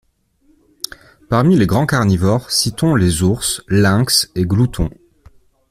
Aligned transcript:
Parmi 1.29 1.55
les 1.55 1.67
grands 1.67 1.85
carnivores, 1.85 2.49
citons 2.49 2.95
les 2.95 3.21
ours, 3.21 3.61
lynx, 3.67 4.31
et 4.33 4.45
gloutons. 4.47 4.89